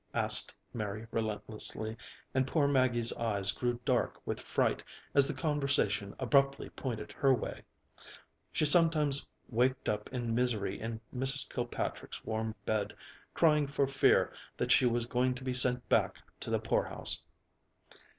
[0.15, 1.95] asked Mary relentlessly,
[2.33, 7.61] and poor Maggie's eyes grew dark with fright as the conversation abruptly pointed her way.
[8.51, 11.47] She sometimes waked up in misery in Mrs.
[11.47, 12.95] Kilpatrick's warm bed,
[13.35, 17.21] crying for fear that she was going to be sent back to the poorhouse.